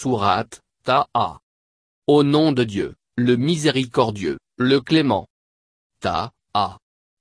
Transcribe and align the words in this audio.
Sourate, 0.00 0.60
Ta'a. 0.84 1.40
Au 2.06 2.22
nom 2.22 2.52
de 2.52 2.62
Dieu, 2.62 2.94
le 3.16 3.34
miséricordieux, 3.34 4.38
le 4.56 4.80
clément. 4.80 5.26
Ta'a. 5.98 6.30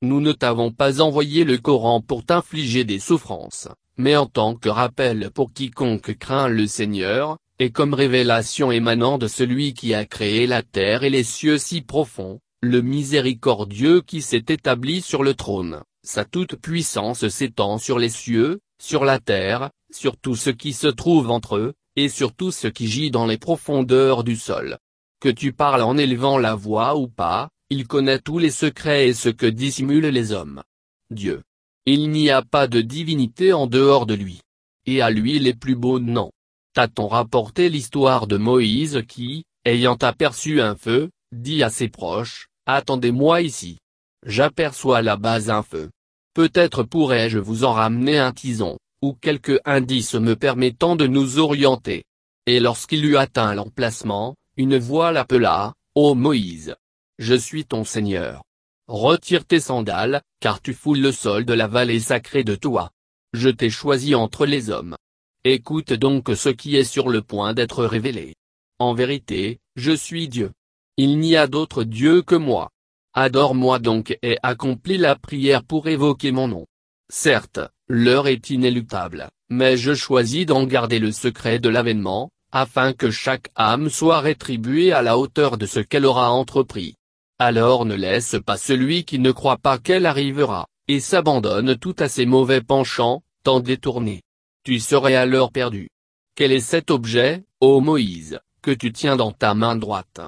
Nous 0.04 0.22
ne 0.22 0.32
t'avons 0.32 0.72
pas 0.72 1.02
envoyé 1.02 1.44
le 1.44 1.58
Coran 1.58 2.02
pour 2.02 2.24
t'infliger 2.24 2.84
des 2.84 3.00
souffrances, 3.00 3.68
mais 3.98 4.16
en 4.16 4.28
tant 4.28 4.54
que 4.54 4.70
rappel 4.70 5.32
pour 5.34 5.52
quiconque 5.52 6.20
craint 6.20 6.50
le 6.50 6.68
Seigneur, 6.68 7.40
et 7.58 7.72
comme 7.72 7.96
révélation 7.96 8.72
émanant 8.72 9.18
de 9.18 9.28
celui 9.28 9.74
qui 9.74 9.96
a 9.96 10.06
créé 10.06 10.46
la 10.46 10.62
terre 10.62 11.04
et 11.04 11.10
les 11.10 11.24
cieux 11.24 11.58
si 11.58 11.82
profonds, 11.82 12.40
le 12.62 12.82
miséricordieux 12.82 14.02
qui 14.02 14.22
s'est 14.22 14.46
établi 14.50 15.02
sur 15.02 15.24
le 15.24 15.34
trône, 15.34 15.82
sa 16.04 16.26
toute-puissance 16.26 17.28
s'étend 17.28 17.80
sur 17.80 17.98
les 17.98 18.10
cieux, 18.10 18.60
sur 18.80 19.04
la 19.04 19.18
terre, 19.18 19.72
sur 19.90 20.16
tout 20.16 20.36
ce 20.36 20.52
qui 20.52 20.74
se 20.74 20.88
trouve 20.88 21.32
entre 21.32 21.56
eux, 21.56 21.74
et 21.98 22.10
sur 22.10 22.34
tout 22.34 22.52
ce 22.52 22.68
qui 22.68 22.88
gît 22.88 23.12
dans 23.12 23.26
les 23.26 23.40
profondeurs 23.40 24.24
du 24.24 24.38
sol. 24.38 24.78
Que 25.20 25.30
tu 25.30 25.52
parles 25.52 25.82
en 25.82 25.98
élevant 25.98 26.38
la 26.38 26.54
voix 26.54 26.96
ou 26.96 27.08
pas, 27.08 27.50
il 27.72 27.88
connaît 27.88 28.20
tous 28.20 28.38
les 28.38 28.52
secrets 28.52 29.10
et 29.10 29.14
ce 29.14 29.30
que 29.30 29.48
dissimulent 29.48 30.06
les 30.06 30.32
hommes. 30.32 30.62
Dieu. 31.10 31.42
Il 31.88 32.12
n'y 32.12 32.30
a 32.30 32.44
pas 32.44 32.68
de 32.68 32.82
divinité 32.82 33.52
en 33.52 33.66
dehors 33.66 34.06
de 34.06 34.14
lui. 34.14 34.42
Et 34.86 35.02
à 35.02 35.10
lui 35.10 35.40
les 35.40 35.54
plus 35.54 35.76
beaux 35.76 36.00
noms. 36.00 36.32
T'a-t-on 36.74 37.08
rapporté 37.08 37.70
l'histoire 37.70 38.28
de 38.28 38.38
Moïse 38.38 39.02
qui, 39.08 39.44
ayant 39.66 39.96
aperçu 39.96 40.62
un 40.62 40.76
feu, 40.76 41.10
dit 41.32 41.64
à 41.64 41.70
ses 41.70 41.90
proches, 41.90 42.48
Attendez-moi 42.68 43.42
ici. 43.42 43.80
J'aperçois 44.26 45.02
là-bas 45.02 45.50
un 45.52 45.64
feu. 45.64 45.90
Peut-être 46.36 46.84
pourrais-je 46.84 47.40
vous 47.40 47.64
en 47.64 47.74
ramener 47.74 48.20
un 48.20 48.34
tison, 48.34 48.78
ou 49.08 49.14
quelque 49.14 49.62
indice 49.64 50.16
me 50.16 50.36
permettant 50.36 50.98
de 50.98 51.08
nous 51.08 51.40
orienter. 51.40 52.04
Et 52.46 52.60
lorsqu'il 52.60 53.06
eut 53.06 53.16
atteint 53.16 53.56
l'emplacement, 53.56 54.36
une 54.58 54.78
voix 54.78 55.14
l'appela, 55.14 55.76
Ô 55.96 56.14
Moïse. 56.14 56.76
Je 57.18 57.34
suis 57.34 57.64
ton 57.64 57.86
Seigneur. 57.86 58.44
Retire 58.90 59.46
tes 59.46 59.62
sandales, 59.62 60.22
car 60.42 60.62
tu 60.62 60.74
foules 60.74 61.00
le 61.00 61.14
sol 61.14 61.46
de 61.46 61.54
la 61.54 61.68
vallée 61.68 62.02
sacrée 62.02 62.44
de 62.44 62.56
toi. 62.56 62.92
Je 63.32 63.48
t'ai 63.48 63.70
choisi 63.70 64.14
entre 64.14 64.46
les 64.46 64.70
hommes. 64.70 64.98
Écoute 65.46 65.94
donc 65.94 66.30
ce 66.36 66.50
qui 66.50 66.76
est 66.76 66.84
sur 66.84 67.08
le 67.08 67.22
point 67.22 67.54
d'être 67.54 67.86
révélé. 67.86 68.36
En 68.78 68.94
vérité, 68.94 69.60
je 69.78 69.94
suis 69.94 70.28
Dieu. 70.28 70.52
Il 70.98 71.18
n'y 71.18 71.38
a 71.38 71.48
d'autre 71.48 71.86
Dieu 71.86 72.24
que 72.24 72.36
moi. 72.36 72.72
Adore-moi 73.14 73.80
donc 73.80 74.18
et 74.22 74.38
accomplis 74.44 74.98
la 74.98 75.16
prière 75.16 75.64
pour 75.64 75.88
évoquer 75.88 76.34
mon 76.34 76.50
nom. 76.50 76.66
Certes, 77.10 77.62
l'heure 77.88 78.28
est 78.28 78.50
inéluctable, 78.50 79.30
mais 79.50 79.78
je 79.78 79.94
choisis 79.94 80.46
d'en 80.46 80.66
garder 80.66 81.00
le 81.00 81.12
secret 81.12 81.60
de 81.60 81.70
l'avènement, 81.70 82.30
afin 82.52 82.94
que 82.94 83.12
chaque 83.12 83.50
âme 83.56 83.90
soit 83.90 84.20
rétribuée 84.20 84.92
à 84.92 85.02
la 85.02 85.18
hauteur 85.18 85.58
de 85.58 85.66
ce 85.66 85.80
qu'elle 85.80 86.06
aura 86.06 86.32
entrepris. 86.32 86.96
Alors 87.40 87.86
ne 87.86 87.96
laisse 87.96 88.36
pas 88.46 88.58
celui 88.58 89.04
qui 89.04 89.20
ne 89.20 89.32
croit 89.32 89.58
pas 89.58 89.78
qu'elle 89.78 90.06
arrivera, 90.06 90.68
et 90.88 91.00
s'abandonne 91.00 91.78
tout 91.78 91.96
à 92.00 92.10
ses 92.10 92.26
mauvais 92.26 92.62
penchants, 92.62 93.22
tant 93.44 93.60
détournés 93.60 94.22
tu 94.68 94.82
serais 94.82 95.16
alors 95.16 95.54
perdu. 95.54 95.88
Quel 96.36 96.52
est 96.52 96.60
cet 96.60 96.92
objet, 96.92 97.46
ô 97.62 97.80
Moïse, 97.80 98.38
que 98.62 98.72
tu 98.72 98.92
tiens 98.92 99.16
dans 99.16 99.32
ta 99.32 99.54
main 99.54 99.78
droite? 99.78 100.20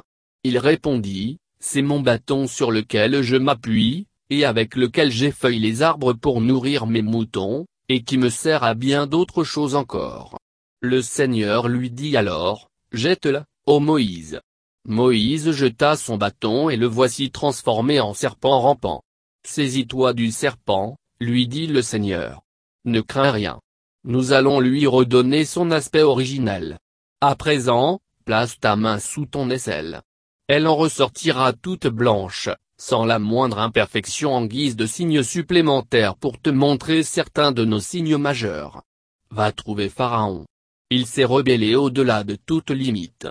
Il 0.45 0.57
répondit, 0.57 1.39
C'est 1.59 1.81
mon 1.81 1.99
bâton 1.99 2.47
sur 2.47 2.71
lequel 2.71 3.21
je 3.21 3.35
m'appuie, 3.35 4.07
et 4.30 4.45
avec 4.45 4.75
lequel 4.75 5.11
j'effeuille 5.11 5.59
les 5.59 5.81
arbres 5.81 6.13
pour 6.13 6.41
nourrir 6.41 6.88
mes 6.88 7.02
moutons, 7.02 7.66
et 7.88 8.03
qui 8.03 8.17
me 8.17 8.30
sert 8.30 8.63
à 8.63 8.75
bien 8.75 9.08
d'autres 9.08 9.44
choses 9.44 9.75
encore. 9.75 10.38
Le 10.81 11.02
Seigneur 11.02 11.67
lui 11.67 11.89
dit 11.89 12.16
alors, 12.16 12.69
Jette-le, 12.91 13.41
ô 13.66 13.80
Moïse. 13.80 14.39
Moïse 14.88 15.52
jeta 15.52 15.95
son 15.95 16.17
bâton 16.17 16.69
et 16.69 16.77
le 16.77 16.88
voici 16.88 17.31
transformé 17.31 18.00
en 18.00 18.13
serpent 18.13 18.59
rampant. 18.59 19.02
Saisis-toi 19.45 20.13
du 20.13 20.31
serpent, 20.31 20.96
lui 21.19 21.47
dit 21.47 21.67
le 21.67 21.81
Seigneur. 21.81 22.41
Ne 22.85 23.01
crains 23.01 23.31
rien. 23.31 23.59
Nous 24.06 24.31
allons 24.31 24.59
lui 24.59 24.88
redonner 24.88 25.44
son 25.44 25.72
aspect 25.72 26.01
originel. 26.01 26.79
À 27.22 27.35
présent, 27.35 28.00
place 28.25 28.59
ta 28.59 28.75
main 28.75 29.00
sous 29.00 29.25
ton 29.25 29.50
aisselle. 29.50 30.01
Elle 30.47 30.67
en 30.67 30.75
ressortira 30.75 31.53
toute 31.53 31.88
blanche, 31.88 32.50
sans 32.79 33.03
la 33.03 33.19
moindre 33.19 33.59
imperfection 33.59 34.34
en 34.34 34.45
guise 34.45 34.78
de 34.78 34.85
signe 34.85 35.22
supplémentaire 35.22 36.16
pour 36.16 36.40
te 36.40 36.50
montrer 36.50 37.03
certains 37.03 37.51
de 37.51 37.66
nos 37.66 37.81
signes 37.81 38.17
majeurs. 38.17 38.84
Va 39.31 39.51
trouver 39.51 39.90
Pharaon. 39.90 40.45
Il 40.90 41.06
s'est 41.06 41.25
rebellé 41.25 41.75
au-delà 41.75 42.23
de 42.23 42.35
toute 42.35 42.72
limite. 42.72 43.28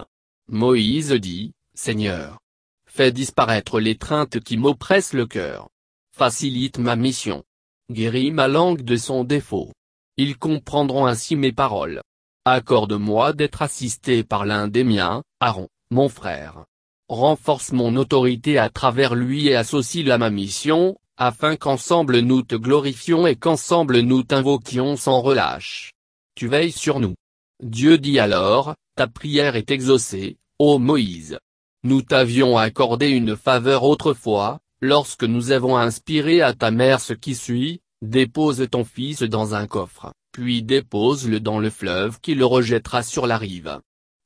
Moïse 0.48 1.12
dit, 1.12 1.52
Seigneur. 1.74 2.38
Fais 2.86 3.10
disparaître 3.10 3.80
l'étreinte 3.80 4.38
qui 4.38 4.56
m'oppresse 4.58 5.12
le 5.12 5.26
cœur. 5.26 5.68
Facilite 6.14 6.78
ma 6.78 6.94
mission. 6.94 7.42
Guéris 7.90 8.30
ma 8.30 8.48
langue 8.48 8.82
de 8.82 8.96
son 8.96 9.24
défaut. 9.24 9.72
Ils 10.18 10.36
comprendront 10.36 11.06
ainsi 11.06 11.36
mes 11.36 11.52
paroles. 11.52 12.02
Accorde-moi 12.44 13.32
d'être 13.32 13.62
assisté 13.62 14.24
par 14.24 14.44
l'un 14.44 14.68
des 14.68 14.84
miens, 14.84 15.22
Aaron, 15.40 15.68
mon 15.90 16.08
frère. 16.08 16.64
Renforce 17.08 17.72
mon 17.72 17.96
autorité 17.96 18.58
à 18.58 18.68
travers 18.68 19.14
lui 19.14 19.48
et 19.48 19.56
associe-le 19.56 20.12
à 20.12 20.18
ma 20.18 20.30
mission, 20.30 20.98
afin 21.16 21.56
qu'ensemble 21.56 22.20
nous 22.20 22.42
te 22.42 22.54
glorifions 22.54 23.26
et 23.26 23.36
qu'ensemble 23.36 24.00
nous 24.00 24.22
t'invoquions 24.22 24.96
sans 24.96 25.20
relâche. 25.20 25.92
Tu 26.34 26.48
veilles 26.48 26.72
sur 26.72 27.00
nous. 27.00 27.14
Dieu 27.62 27.98
dit 27.98 28.18
alors, 28.18 28.74
ta 28.94 29.06
prière 29.06 29.56
est 29.56 29.70
exaucée, 29.70 30.36
ô 30.58 30.78
Moïse. 30.78 31.38
Nous 31.82 32.02
t'avions 32.02 32.58
accordé 32.58 33.08
une 33.08 33.36
faveur 33.36 33.84
autrefois, 33.84 34.60
lorsque 34.80 35.24
nous 35.24 35.50
avons 35.50 35.76
inspiré 35.76 36.42
à 36.42 36.52
ta 36.52 36.70
mère 36.70 37.00
ce 37.00 37.14
qui 37.14 37.34
suit, 37.34 37.80
Dépose 38.00 38.64
ton 38.70 38.84
fils 38.84 39.22
dans 39.22 39.56
un 39.56 39.66
coffre, 39.66 40.12
puis 40.30 40.62
dépose-le 40.62 41.40
dans 41.40 41.58
le 41.58 41.68
fleuve 41.68 42.20
qui 42.20 42.36
le 42.36 42.46
rejettera 42.46 43.02
sur 43.02 43.26
la 43.26 43.36
rive. 43.36 43.80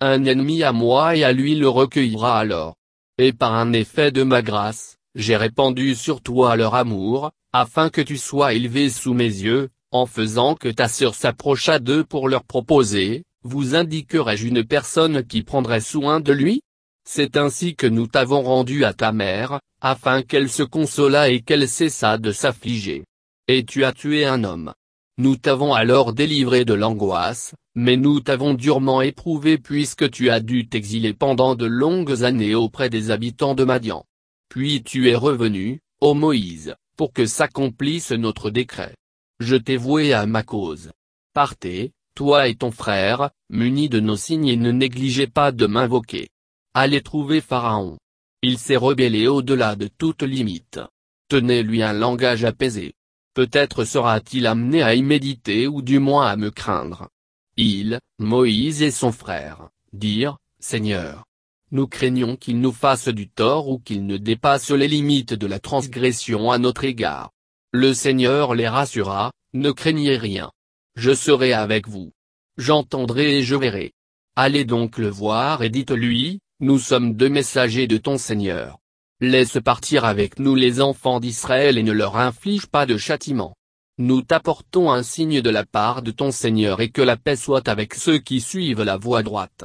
Un 0.05 0.25
ennemi 0.25 0.65
à 0.65 0.73
moi 0.73 1.15
et 1.15 1.23
à 1.23 1.33
lui 1.33 1.55
le 1.55 1.69
recueillera 1.69 2.37
alors. 2.37 2.75
Et 3.19 3.33
par 3.33 3.55
un 3.55 3.73
effet 3.73 4.11
de 4.11 4.25
ma 4.25 4.43
grâce, 4.43 4.97
j'ai 5.15 5.37
répandu 5.37 5.95
sur 5.95 6.23
toi 6.23 6.57
leur 6.57 6.75
amour, 6.75 7.31
afin 7.53 7.89
que 7.89 8.01
tu 8.01 8.17
sois 8.17 8.53
élevé 8.53 8.91
sous 8.91 9.15
mes 9.15 9.23
yeux, 9.23 9.69
en 9.93 10.07
faisant 10.07 10.57
que 10.57 10.69
ta 10.69 10.89
sœur 10.89 11.15
s'approcha 11.15 11.79
d'eux 11.79 12.03
pour 12.03 12.29
leur 12.29 12.43
proposer, 12.43 13.23
vous 13.45 13.77
indiquerai-je 13.77 14.49
une 14.49 14.65
personne 14.65 15.23
qui 15.23 15.45
prendrait 15.45 15.81
soin 15.81 16.19
de 16.19 16.33
lui? 16.33 16.63
C'est 17.09 17.37
ainsi 17.37 17.77
que 17.77 17.87
nous 17.87 18.09
t'avons 18.09 18.43
rendu 18.43 18.85
à 18.85 18.95
ta 18.95 19.13
mère, 19.13 19.61
afin 19.81 20.23
qu'elle 20.23 20.51
se 20.51 20.65
consolât 20.65 21.29
et 21.29 21.43
qu'elle 21.43 21.69
cessât 21.69 22.19
de 22.19 22.33
s'affliger 22.33 23.05
et 23.49 23.65
tu 23.65 23.85
as 23.85 23.93
tué 23.93 24.25
un 24.25 24.45
homme. 24.45 24.73
Nous 25.19 25.37
t'avons 25.37 25.75
alors 25.75 26.15
délivré 26.15 26.65
de 26.65 26.73
l'angoisse, 26.73 27.55
mais 27.75 27.99
nous 27.99 28.21
t'avons 28.21 28.55
durement 28.55 29.03
éprouvé 29.03 29.59
puisque 29.59 30.11
tu 30.11 30.31
as 30.31 30.41
dû 30.41 30.69
t'exiler 30.69 31.13
pendant 31.13 31.55
de 31.55 31.67
longues 31.67 32.25
années 32.25 32.55
auprès 32.55 32.89
des 32.89 33.11
habitants 33.11 33.55
de 33.55 33.65
Madian. 33.65 34.05
Puis 34.49 34.83
tu 34.83 35.11
es 35.11 35.15
revenu, 35.15 35.81
ô 36.01 36.15
Moïse, 36.15 36.75
pour 36.97 37.13
que 37.13 37.27
s'accomplisse 37.27 38.13
notre 38.13 38.49
décret. 38.49 38.95
Je 39.39 39.57
t'ai 39.57 39.77
voué 39.77 40.15
à 40.15 40.25
ma 40.25 40.43
cause. 40.43 40.93
Partez, 41.35 41.93
toi 42.15 42.49
et 42.49 42.55
ton 42.55 42.71
frère, 42.71 43.31
munis 43.51 43.91
de 43.91 44.01
nos 44.01 44.17
signes 44.17 44.49
et 44.49 44.57
ne 44.57 44.71
négligez 44.71 45.27
pas 45.27 45.53
de 45.53 45.67
m'invoquer. 45.67 46.29
Allez 46.73 47.03
trouver 47.03 47.43
Pharaon. 47.43 47.99
Il 48.43 48.59
s'est 48.59 48.77
rebellé 48.77 49.27
au-delà 49.27 49.77
de 49.77 49.89
toute 49.89 50.23
limite. 50.23 50.81
Tenez-lui 51.29 51.83
un 51.83 51.93
langage 51.93 52.45
apaisé. 52.45 52.95
Peut-être 53.35 53.85
sera-t-il 53.85 54.47
amené 54.47 54.83
à 54.83 54.95
y 54.95 55.03
méditer 55.03 55.67
ou 55.67 55.81
du 55.81 55.99
moins 55.99 56.27
à 56.27 56.37
me 56.37 56.51
craindre. 56.51 57.09
Il, 57.57 57.99
Moïse 58.19 58.83
et 58.83 58.91
son 58.91 59.13
frère, 59.13 59.69
dirent, 59.93 60.39
Seigneur. 60.61 61.25
Nous 61.71 61.87
craignons 61.87 62.37
qu'il 62.37 62.61
nous 62.61 62.73
fasse 62.73 63.09
du 63.09 63.31
tort 63.31 63.69
ou 63.69 63.79
qu'il 63.79 64.05
ne 64.05 64.19
dépasse 64.19 64.71
les 64.71 64.89
limites 64.89 65.33
de 65.33 65.47
la 65.47 65.59
transgression 65.59 66.51
à 66.51 66.59
notre 66.59 66.85
égard. 66.85 67.31
Le 67.73 67.95
Seigneur 67.95 68.55
les 68.55 68.69
rassura, 68.69 69.33
ne 69.55 69.71
craignez 69.71 70.19
rien. 70.19 70.53
Je 70.95 71.15
serai 71.15 71.55
avec 71.55 71.89
vous. 71.89 72.13
J'entendrai 72.59 73.39
et 73.39 73.43
je 73.43 73.57
verrai. 73.57 73.93
Allez 74.37 74.67
donc 74.67 74.99
le 74.99 75.09
voir 75.09 75.63
et 75.63 75.71
dites-lui, 75.71 76.41
nous 76.61 76.79
sommes 76.79 77.15
deux 77.15 77.31
messagers 77.31 77.87
de 77.87 77.97
ton 77.97 78.19
Seigneur. 78.19 78.79
Laisse 79.25 79.61
partir 79.65 80.05
avec 80.05 80.41
nous 80.41 80.57
les 80.57 80.81
enfants 80.81 81.21
d'Israël 81.21 81.79
et 81.79 81.85
ne 81.85 81.93
leur 81.93 82.17
inflige 82.17 82.67
pas 82.67 82.87
de 82.87 82.97
châtiment. 82.97 83.55
Nous 83.99 84.23
t'apportons 84.23 84.91
un 84.91 85.05
signe 85.05 85.41
de 85.41 85.49
la 85.49 85.65
part 85.65 86.03
de 86.03 86.11
ton 86.11 86.33
Seigneur 86.33 86.81
et 86.81 86.89
que 86.89 87.03
la 87.03 87.17
paix 87.17 87.37
soit 87.37 87.69
avec 87.69 87.95
ceux 87.95 88.19
qui 88.19 88.41
suivent 88.41 88.83
la 88.83 88.97
voie 88.97 89.23
droite. 89.23 89.65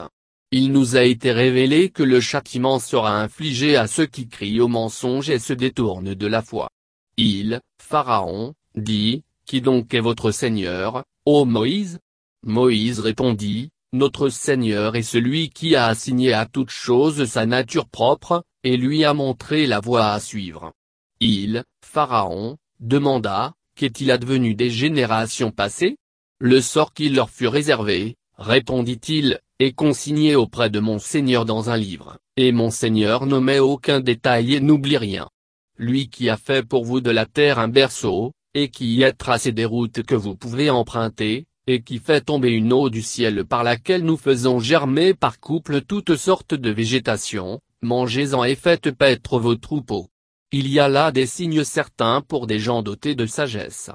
Il 0.51 0.71
nous 0.71 0.95
a 0.95 1.01
été 1.01 1.31
révélé 1.31 1.89
que 1.89 2.03
le 2.03 2.21
châtiment 2.21 2.77
sera 2.77 3.19
infligé 3.19 3.77
à 3.77 3.87
ceux 3.87 4.05
qui 4.05 4.27
crient 4.27 4.61
au 4.61 4.67
mensonge 4.67 5.31
et 5.31 5.39
se 5.39 5.53
détournent 5.53 6.13
de 6.13 6.27
la 6.27 6.43
foi. 6.43 6.69
Il, 7.17 7.59
Pharaon, 7.81 8.53
dit, 8.75 9.23
Qui 9.47 9.61
donc 9.61 9.91
est 9.95 10.01
votre 10.01 10.29
Seigneur, 10.29 11.03
ô 11.25 11.45
Moïse? 11.45 11.97
Moïse 12.45 12.99
répondit, 12.99 13.71
Notre 13.91 14.29
Seigneur 14.29 14.95
est 14.95 15.01
celui 15.01 15.49
qui 15.49 15.75
a 15.75 15.87
assigné 15.87 16.33
à 16.33 16.45
toute 16.45 16.69
chose 16.69 17.25
sa 17.25 17.47
nature 17.47 17.87
propre, 17.87 18.43
et 18.67 18.75
lui 18.75 19.05
a 19.05 19.13
montré 19.13 19.65
la 19.65 19.79
voie 19.79 20.11
à 20.11 20.19
suivre. 20.19 20.73
Il, 21.21 21.63
Pharaon, 21.81 22.57
demanda, 22.81 23.53
qu'est-il 23.77 24.11
advenu 24.11 24.55
des 24.55 24.69
générations 24.69 25.51
passées? 25.51 25.95
Le 26.41 26.59
sort 26.59 26.93
qui 26.93 27.07
leur 27.07 27.29
fut 27.29 27.47
réservé, 27.47 28.17
répondit-il, 28.37 29.39
est 29.59 29.71
consigné 29.71 30.35
auprès 30.35 30.69
de 30.69 30.81
mon 30.81 30.99
Seigneur 30.99 31.45
dans 31.45 31.69
un 31.69 31.77
livre, 31.77 32.17
et 32.35 32.51
mon 32.51 32.69
Seigneur 32.69 33.25
n'omet 33.25 33.59
aucun 33.59 34.01
détail 34.01 34.55
et 34.55 34.59
n'oublie 34.59 34.97
rien. 34.97 35.29
Lui 35.77 36.09
qui 36.09 36.29
a 36.29 36.35
fait 36.35 36.67
pour 36.67 36.83
vous 36.83 36.99
de 36.99 37.09
la 37.09 37.25
terre 37.25 37.59
un 37.59 37.69
berceau, 37.69 38.33
et 38.53 38.67
qui 38.67 38.93
y 38.95 39.05
a 39.05 39.13
tracé 39.13 39.53
des 39.53 39.63
routes 39.63 40.03
que 40.03 40.15
vous 40.15 40.35
pouvez 40.35 40.69
emprunter, 40.69 41.45
et 41.67 41.83
qui 41.83 41.99
fait 41.99 42.19
tomber 42.19 42.51
une 42.51 42.73
eau 42.73 42.89
du 42.89 43.01
ciel 43.01 43.45
par 43.45 43.63
laquelle 43.63 44.03
nous 44.03 44.17
faisons 44.17 44.59
germer 44.59 45.13
par 45.13 45.39
couple 45.39 45.79
toutes 45.79 46.17
sortes 46.17 46.53
de 46.53 46.69
végétation, 46.69 47.61
mangez-en 47.81 48.43
et 48.43 48.55
faites 48.55 48.91
paître 48.91 49.39
vos 49.39 49.55
troupeaux. 49.55 50.09
Il 50.51 50.67
y 50.69 50.79
a 50.79 50.87
là 50.87 51.11
des 51.11 51.25
signes 51.25 51.63
certains 51.63 52.21
pour 52.21 52.47
des 52.47 52.59
gens 52.59 52.81
dotés 52.81 53.15
de 53.15 53.25
sagesse. 53.25 53.91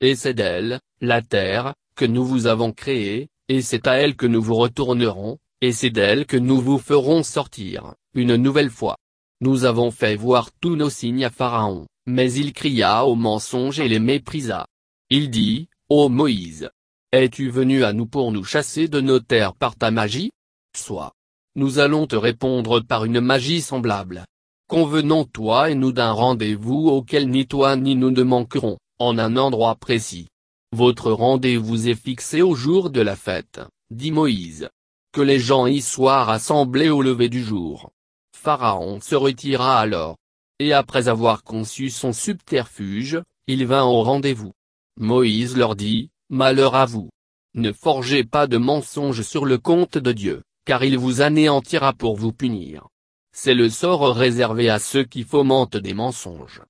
Et 0.00 0.14
c'est 0.14 0.34
d'elle, 0.34 0.80
la 1.00 1.22
terre, 1.22 1.74
que 1.96 2.04
nous 2.04 2.24
vous 2.24 2.46
avons 2.46 2.72
créée, 2.72 3.28
et 3.48 3.62
c'est 3.62 3.86
à 3.86 3.94
elle 3.94 4.14
que 4.14 4.26
nous 4.26 4.42
vous 4.42 4.54
retournerons, 4.54 5.38
et 5.60 5.72
c'est 5.72 5.90
d'elle 5.90 6.26
que 6.26 6.36
nous 6.36 6.60
vous 6.60 6.78
ferons 6.78 7.22
sortir, 7.22 7.94
une 8.14 8.36
nouvelle 8.36 8.70
fois. 8.70 8.96
Nous 9.40 9.64
avons 9.64 9.90
fait 9.90 10.16
voir 10.16 10.50
tous 10.60 10.76
nos 10.76 10.90
signes 10.90 11.24
à 11.24 11.30
Pharaon, 11.30 11.86
mais 12.06 12.32
il 12.32 12.52
cria 12.52 13.04
au 13.04 13.14
mensonge 13.14 13.80
et 13.80 13.88
les 13.88 13.98
méprisa. 13.98 14.66
Il 15.10 15.30
dit, 15.30 15.68
Ô 15.88 16.08
Moïse, 16.08 16.70
es-tu 17.12 17.50
venu 17.50 17.84
à 17.84 17.92
nous 17.92 18.06
pour 18.06 18.32
nous 18.32 18.44
chasser 18.44 18.88
de 18.88 19.00
nos 19.00 19.20
terres 19.20 19.54
par 19.54 19.76
ta 19.76 19.90
magie? 19.90 20.30
Soit. 20.76 21.15
Nous 21.56 21.78
allons 21.78 22.06
te 22.06 22.16
répondre 22.16 22.80
par 22.80 23.06
une 23.06 23.20
magie 23.20 23.62
semblable. 23.62 24.26
Convenons 24.68 25.24
toi 25.24 25.70
et 25.70 25.74
nous 25.74 25.90
d'un 25.90 26.12
rendez-vous 26.12 26.88
auquel 26.88 27.30
ni 27.30 27.46
toi 27.46 27.76
ni 27.76 27.96
nous 27.96 28.10
ne 28.10 28.22
manquerons, 28.22 28.76
en 28.98 29.16
un 29.16 29.38
endroit 29.38 29.74
précis. 29.74 30.28
Votre 30.72 31.10
rendez-vous 31.12 31.88
est 31.88 31.94
fixé 31.94 32.42
au 32.42 32.54
jour 32.54 32.90
de 32.90 33.00
la 33.00 33.16
fête, 33.16 33.62
dit 33.90 34.10
Moïse. 34.10 34.68
Que 35.12 35.22
les 35.22 35.38
gens 35.38 35.66
y 35.66 35.80
soient 35.80 36.24
rassemblés 36.24 36.90
au 36.90 37.00
lever 37.00 37.30
du 37.30 37.42
jour. 37.42 37.90
Pharaon 38.36 39.00
se 39.00 39.14
retira 39.14 39.80
alors. 39.80 40.16
Et 40.58 40.74
après 40.74 41.08
avoir 41.08 41.42
conçu 41.42 41.88
son 41.88 42.12
subterfuge, 42.12 43.22
il 43.46 43.64
vint 43.64 43.84
au 43.84 44.02
rendez-vous. 44.02 44.52
Moïse 45.00 45.56
leur 45.56 45.74
dit, 45.74 46.10
Malheur 46.28 46.74
à 46.74 46.84
vous. 46.84 47.08
Ne 47.54 47.72
forgez 47.72 48.24
pas 48.24 48.46
de 48.46 48.58
mensonges 48.58 49.22
sur 49.22 49.46
le 49.46 49.56
compte 49.56 49.96
de 49.96 50.12
Dieu, 50.12 50.42
car 50.66 50.84
il 50.84 50.98
vous 50.98 51.22
anéantira 51.22 51.94
pour 51.94 52.16
vous 52.16 52.32
punir. 52.32 52.88
C'est 53.32 53.54
le 53.54 53.70
sort 53.70 54.14
réservé 54.14 54.68
à 54.68 54.78
ceux 54.78 55.04
qui 55.04 55.22
fomentent 55.22 55.76
des 55.76 55.94
mensonges. 55.94 56.62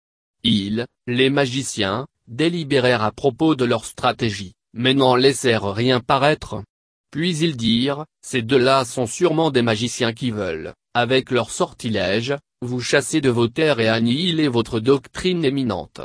Ils, 0.45 0.87
les 1.09 1.31
magiciens, 1.31 2.07
délibérèrent 2.29 3.03
à 3.03 3.11
propos 3.11 3.57
de 3.57 3.65
leur 3.65 3.85
stratégie, 3.85 4.53
mais 4.75 4.95
n'en 4.95 5.17
laissèrent 5.17 5.73
rien 5.73 6.01
paraître. 6.01 6.63
Puis 7.11 7.39
ils 7.39 7.57
dirent, 7.57 8.05
ces 8.21 8.43
deux-là 8.43 8.85
sont 8.85 9.07
sûrement 9.07 9.51
des 9.51 9.63
magiciens 9.63 10.13
qui 10.13 10.31
veulent, 10.31 10.75
avec 10.95 11.31
leur 11.31 11.51
sortilège, 11.51 12.37
vous 12.63 12.81
chasser 12.81 13.21
de 13.21 13.31
vos 13.31 13.49
terres 13.49 13.81
et 13.81 13.89
annihiler 13.89 14.49
votre 14.49 14.81
doctrine 14.81 15.45
éminente. 15.45 16.01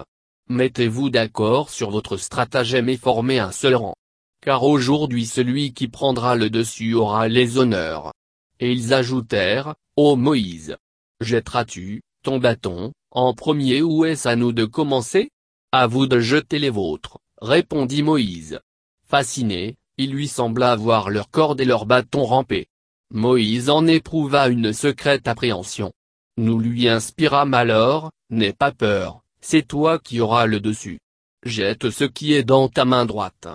Mettez-vous 0.49 1.09
d'accord 1.09 1.69
sur 1.69 1.91
votre 1.91 2.17
stratagème 2.17 2.89
et 2.89 2.97
formez 2.97 3.39
un 3.39 3.51
seul 3.51 3.75
rang. 3.75 3.95
Car 4.41 4.63
aujourd'hui 4.63 5.25
celui 5.25 5.73
qui 5.73 5.87
prendra 5.87 6.35
le 6.35 6.49
dessus 6.49 6.93
aura 6.95 7.27
les 7.27 7.57
honneurs. 7.57 8.11
Et 8.59 8.71
ils 8.71 8.93
ajoutèrent, 8.93 9.75
Ô 9.95 10.15
Moïse, 10.15 10.77
jetteras-tu, 11.19 12.01
ton 12.23 12.39
bâton, 12.39 12.91
en 13.11 13.33
premier 13.33 13.81
ou 13.81 14.05
est-ce 14.05 14.27
à 14.27 14.35
nous 14.35 14.51
de 14.51 14.65
commencer? 14.65 15.29
À 15.71 15.87
vous 15.87 16.07
de 16.07 16.19
jeter 16.19 16.59
les 16.59 16.69
vôtres, 16.69 17.19
répondit 17.41 18.03
Moïse. 18.03 18.59
Fasciné, 19.07 19.75
il 19.97 20.11
lui 20.11 20.27
sembla 20.27 20.75
voir 20.75 21.09
leurs 21.09 21.29
cordes 21.29 21.61
et 21.61 21.65
leurs 21.65 21.85
bâtons 21.85 22.25
ramper. 22.25 22.67
Moïse 23.13 23.69
en 23.69 23.85
éprouva 23.87 24.47
une 24.47 24.73
secrète 24.73 25.27
appréhension. 25.27 25.91
Nous 26.37 26.59
lui 26.59 26.87
inspirâmes 26.87 27.53
alors, 27.53 28.11
n'aie 28.29 28.53
pas 28.53 28.71
peur, 28.71 29.21
c'est 29.41 29.67
toi 29.67 29.99
qui 29.99 30.19
auras 30.21 30.45
le 30.45 30.59
dessus. 30.59 30.99
Jette 31.43 31.89
ce 31.89 32.05
qui 32.05 32.33
est 32.33 32.43
dans 32.43 32.69
ta 32.69 32.85
main 32.85 33.05
droite. 33.05 33.47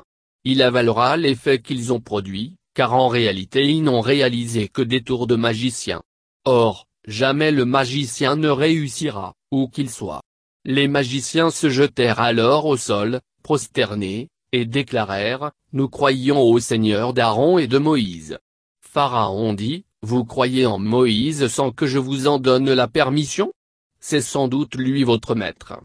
Il 0.48 0.62
avalera 0.62 1.16
l'effet 1.16 1.60
qu'ils 1.60 1.92
ont 1.92 1.98
produit, 1.98 2.54
car 2.72 2.94
en 2.94 3.08
réalité 3.08 3.64
ils 3.64 3.82
n'ont 3.82 4.00
réalisé 4.00 4.68
que 4.68 4.80
des 4.80 5.02
tours 5.02 5.26
de 5.26 5.34
magicien. 5.34 6.04
Or, 6.44 6.86
jamais 7.08 7.50
le 7.50 7.64
magicien 7.64 8.36
ne 8.36 8.48
réussira, 8.48 9.34
où 9.50 9.66
qu'il 9.66 9.90
soit. 9.90 10.22
Les 10.64 10.86
magiciens 10.86 11.50
se 11.50 11.68
jetèrent 11.68 12.20
alors 12.20 12.66
au 12.66 12.76
sol, 12.76 13.22
prosternés, 13.42 14.28
et 14.52 14.66
déclarèrent, 14.66 15.50
Nous 15.72 15.88
croyons 15.88 16.40
au 16.40 16.60
Seigneur 16.60 17.12
d'Aaron 17.12 17.58
et 17.58 17.66
de 17.66 17.78
Moïse. 17.78 18.38
Pharaon 18.80 19.52
dit, 19.52 19.84
Vous 20.02 20.24
croyez 20.24 20.64
en 20.64 20.78
Moïse 20.78 21.48
sans 21.48 21.72
que 21.72 21.88
je 21.88 21.98
vous 21.98 22.28
en 22.28 22.38
donne 22.38 22.72
la 22.72 22.86
permission? 22.86 23.52
C'est 23.98 24.20
sans 24.20 24.46
doute 24.46 24.76
lui 24.76 25.02
votre 25.02 25.34
maître. 25.34 25.80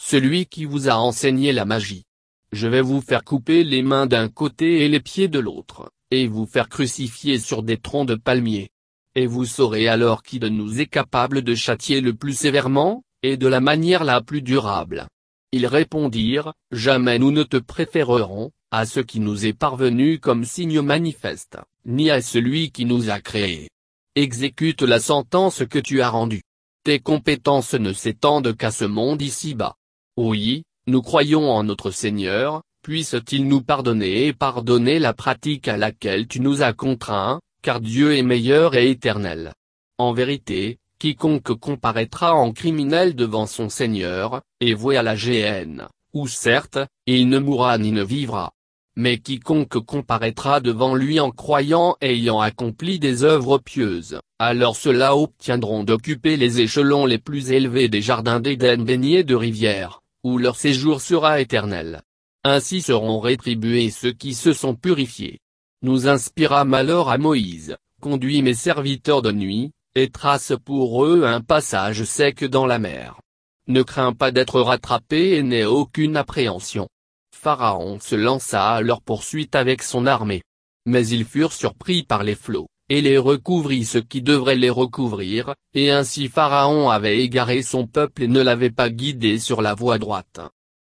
Celui 0.00 0.46
qui 0.46 0.66
vous 0.66 0.88
a 0.88 0.94
enseigné 0.94 1.50
la 1.50 1.64
magie. 1.64 2.04
Je 2.54 2.68
vais 2.68 2.82
vous 2.82 3.00
faire 3.00 3.24
couper 3.24 3.64
les 3.64 3.82
mains 3.82 4.06
d'un 4.06 4.28
côté 4.28 4.84
et 4.84 4.88
les 4.88 5.00
pieds 5.00 5.26
de 5.26 5.40
l'autre, 5.40 5.90
et 6.12 6.28
vous 6.28 6.46
faire 6.46 6.68
crucifier 6.68 7.40
sur 7.40 7.64
des 7.64 7.78
troncs 7.78 8.06
de 8.06 8.14
palmiers. 8.14 8.68
Et 9.16 9.26
vous 9.26 9.44
saurez 9.44 9.88
alors 9.88 10.22
qui 10.22 10.38
de 10.38 10.48
nous 10.48 10.80
est 10.80 10.86
capable 10.86 11.42
de 11.42 11.56
châtier 11.56 12.00
le 12.00 12.14
plus 12.14 12.38
sévèrement, 12.38 13.02
et 13.24 13.36
de 13.36 13.48
la 13.48 13.58
manière 13.58 14.04
la 14.04 14.20
plus 14.20 14.40
durable. 14.40 15.08
Ils 15.50 15.66
répondirent, 15.66 16.52
Jamais 16.70 17.18
nous 17.18 17.32
ne 17.32 17.42
te 17.42 17.56
préférerons, 17.56 18.52
à 18.70 18.86
ce 18.86 19.00
qui 19.00 19.18
nous 19.18 19.46
est 19.46 19.52
parvenu 19.52 20.20
comme 20.20 20.44
signe 20.44 20.80
manifeste, 20.80 21.58
ni 21.84 22.08
à 22.08 22.22
celui 22.22 22.70
qui 22.70 22.84
nous 22.84 23.10
a 23.10 23.18
créés. 23.18 23.68
Exécute 24.14 24.82
la 24.82 25.00
sentence 25.00 25.64
que 25.68 25.80
tu 25.80 26.02
as 26.02 26.08
rendue. 26.08 26.42
Tes 26.84 27.00
compétences 27.00 27.74
ne 27.74 27.92
s'étendent 27.92 28.56
qu'à 28.56 28.70
ce 28.70 28.84
monde 28.84 29.22
ici-bas. 29.22 29.74
Oui, 30.16 30.62
nous 30.86 31.00
croyons 31.00 31.50
en 31.50 31.64
notre 31.64 31.90
Seigneur, 31.90 32.62
puisse-t-il 32.82 33.48
nous 33.48 33.62
pardonner 33.62 34.26
et 34.26 34.32
pardonner 34.34 34.98
la 34.98 35.14
pratique 35.14 35.66
à 35.66 35.78
laquelle 35.78 36.26
tu 36.26 36.40
nous 36.40 36.62
as 36.62 36.74
contraints, 36.74 37.40
car 37.62 37.80
Dieu 37.80 38.14
est 38.14 38.22
meilleur 38.22 38.74
et 38.74 38.90
éternel. 38.90 39.54
En 39.96 40.12
vérité, 40.12 40.76
quiconque 40.98 41.54
comparaîtra 41.54 42.34
en 42.34 42.52
criminel 42.52 43.14
devant 43.14 43.46
son 43.46 43.70
Seigneur, 43.70 44.42
est 44.60 44.74
voué 44.74 44.98
à 44.98 45.02
la 45.02 45.16
géhenne, 45.16 45.88
ou 46.12 46.28
certes, 46.28 46.78
il 47.06 47.30
ne 47.30 47.38
mourra 47.38 47.78
ni 47.78 47.90
ne 47.90 48.04
vivra. 48.04 48.52
Mais 48.96 49.16
quiconque 49.16 49.78
comparaîtra 49.80 50.60
devant 50.60 50.94
lui 50.94 51.18
en 51.18 51.30
croyant 51.30 51.96
ayant 52.02 52.40
accompli 52.40 52.98
des 52.98 53.24
œuvres 53.24 53.56
pieuses, 53.56 54.20
alors 54.38 54.76
ceux-là 54.76 55.16
obtiendront 55.16 55.82
d'occuper 55.82 56.36
les 56.36 56.60
échelons 56.60 57.06
les 57.06 57.18
plus 57.18 57.52
élevés 57.52 57.88
des 57.88 58.02
jardins 58.02 58.38
d'Éden 58.38 58.84
baignés 58.84 59.24
de 59.24 59.34
rivières, 59.34 60.02
où 60.24 60.38
leur 60.38 60.56
séjour 60.56 61.00
sera 61.00 61.40
éternel. 61.40 62.02
Ainsi 62.42 62.82
seront 62.82 63.20
rétribués 63.20 63.90
ceux 63.90 64.12
qui 64.12 64.34
se 64.34 64.52
sont 64.52 64.74
purifiés 64.74 65.38
nous 65.84 66.08
inspirâmes 66.08 66.72
alors 66.72 67.10
à 67.10 67.18
Moïse, 67.18 67.76
conduis 68.00 68.40
mes 68.40 68.54
serviteurs 68.54 69.20
de 69.20 69.30
nuit, 69.30 69.72
et 69.94 70.08
trace 70.08 70.54
pour 70.64 71.04
eux 71.04 71.24
un 71.24 71.42
passage 71.42 72.04
sec 72.04 72.42
dans 72.42 72.66
la 72.66 72.78
mer. 72.78 73.20
Ne 73.68 73.82
crains 73.82 74.14
pas 74.14 74.30
d'être 74.30 74.62
rattrapé 74.62 75.36
et 75.36 75.42
n'aie 75.42 75.66
aucune 75.66 76.16
appréhension. 76.16 76.88
Pharaon 77.36 78.00
se 78.00 78.14
lança 78.14 78.70
à 78.70 78.80
leur 78.80 79.02
poursuite 79.02 79.54
avec 79.54 79.82
son 79.82 80.06
armée. 80.06 80.42
Mais 80.86 81.06
ils 81.06 81.26
furent 81.26 81.52
surpris 81.52 82.02
par 82.02 82.24
les 82.24 82.34
flots, 82.34 82.68
et 82.94 83.00
les 83.00 83.18
recouvrit 83.18 83.84
ce 83.84 83.98
qui 83.98 84.22
devrait 84.22 84.54
les 84.54 84.70
recouvrir, 84.70 85.56
et 85.74 85.90
ainsi 85.90 86.28
Pharaon 86.28 86.90
avait 86.90 87.24
égaré 87.24 87.60
son 87.62 87.88
peuple 87.88 88.22
et 88.22 88.28
ne 88.28 88.40
l'avait 88.40 88.70
pas 88.70 88.88
guidé 88.88 89.40
sur 89.40 89.62
la 89.62 89.74
voie 89.74 89.98
droite. 89.98 90.38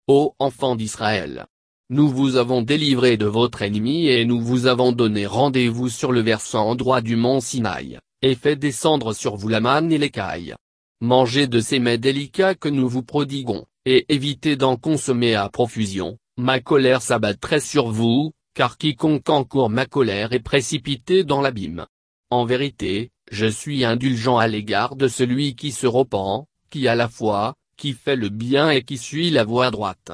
Ô 0.09 0.35
enfants 0.40 0.75
d'Israël, 0.75 1.47
nous 1.88 2.09
vous 2.09 2.35
avons 2.35 2.62
délivré 2.62 3.17
de 3.17 3.26
votre 3.26 3.62
ennemi 3.62 4.09
et 4.09 4.25
nous 4.25 4.40
vous 4.40 4.67
avons 4.67 4.90
donné 4.90 5.25
rendez-vous 5.25 5.88
sur 5.88 6.11
le 6.11 6.21
versant 6.21 6.75
droit 6.75 7.00
du 7.00 7.14
mont 7.14 7.38
Sinaï, 7.38 8.00
et 8.23 8.35
fait 8.35 8.57
descendre 8.57 9.12
sur 9.12 9.37
vous 9.37 9.47
la 9.47 9.61
manne 9.61 9.93
et 9.93 9.99
l'écaille. 9.99 10.57
Mangez 11.00 11.47
de 11.47 11.61
ces 11.61 11.79
mets 11.79 11.97
délicats 11.97 12.57
que 12.57 12.69
nous 12.69 12.88
vous 12.88 13.05
prodiguons, 13.05 13.67
et 13.87 14.12
évitez 14.12 14.57
d'en 14.57 14.75
consommer 14.75 15.37
à 15.37 15.49
profusion, 15.49 16.19
ma 16.37 16.59
colère 16.59 17.02
s'abattrait 17.02 17.61
sur 17.61 17.88
vous, 17.93 18.33
car 18.55 18.79
quiconque 18.79 19.31
encourt 19.31 19.71
ma 19.71 19.87
colère 19.87 20.33
est 20.33 20.40
précipité 20.40 21.23
dans 21.23 21.40
l'abîme. 21.40 21.87
En 22.31 22.45
vérité, 22.45 23.11
je 23.33 23.47
suis 23.47 23.85
indulgent 23.85 24.39
à 24.39 24.47
l'égard 24.47 24.95
de 24.95 25.09
celui 25.09 25.57
qui 25.57 25.73
se 25.73 25.89
repent, 25.89 26.47
qui 26.71 26.87
a 26.87 26.95
la 26.95 27.09
foi, 27.09 27.57
qui 27.77 27.93
fait 27.93 28.15
le 28.15 28.29
bien 28.29 28.71
et 28.71 28.83
qui 28.83 28.99
suit 28.99 29.31
la 29.31 29.43
voie 29.43 29.73
droite. 29.73 30.13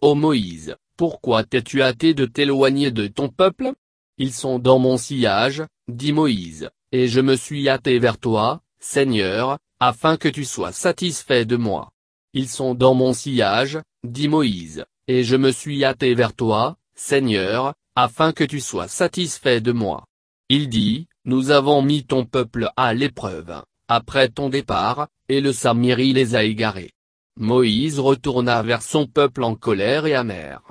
Ô 0.00 0.14
Moïse, 0.14 0.76
pourquoi 0.96 1.42
t'es-tu 1.42 1.82
hâté 1.82 2.14
de 2.14 2.24
t'éloigner 2.24 2.92
de 2.92 3.08
ton 3.08 3.28
peuple? 3.28 3.72
Ils 4.16 4.32
sont 4.32 4.60
dans 4.60 4.78
mon 4.78 4.96
sillage, 4.96 5.64
dit 5.88 6.12
Moïse, 6.12 6.70
et 6.92 7.08
je 7.08 7.20
me 7.20 7.34
suis 7.34 7.68
hâté 7.68 7.98
vers 7.98 8.18
toi, 8.18 8.62
Seigneur, 8.78 9.58
afin 9.80 10.16
que 10.16 10.28
tu 10.28 10.44
sois 10.44 10.72
satisfait 10.72 11.44
de 11.44 11.56
moi. 11.56 11.90
Ils 12.32 12.48
sont 12.48 12.74
dans 12.74 12.94
mon 12.94 13.12
sillage, 13.12 13.78
dit 14.04 14.28
Moïse, 14.28 14.84
et 15.08 15.24
je 15.24 15.34
me 15.36 15.50
suis 15.50 15.84
hâté 15.84 16.14
vers 16.14 16.34
toi, 16.34 16.76
Seigneur, 16.94 17.74
afin 17.96 18.32
que 18.32 18.44
tu 18.44 18.60
sois 18.60 18.88
satisfait 18.88 19.60
de 19.60 19.72
moi. 19.72 20.04
Il 20.48 20.68
dit, 20.68 21.08
Nous 21.28 21.50
avons 21.50 21.82
mis 21.82 22.04
ton 22.04 22.24
peuple 22.24 22.70
à 22.76 22.94
l'épreuve, 22.94 23.60
après 23.88 24.28
ton 24.28 24.48
départ, 24.48 25.08
et 25.28 25.40
le 25.40 25.52
Samiri 25.52 26.12
les 26.12 26.36
a 26.36 26.44
égarés. 26.44 26.92
Moïse 27.36 27.98
retourna 27.98 28.62
vers 28.62 28.80
son 28.80 29.08
peuple 29.08 29.42
en 29.42 29.56
colère 29.56 30.06
et 30.06 30.14
amer. 30.14 30.62